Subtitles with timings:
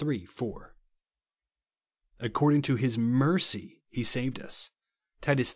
[0.29, 0.75] 4);"
[2.19, 4.71] according to his mercy he saved us,"
[5.21, 5.49] (Titus iii.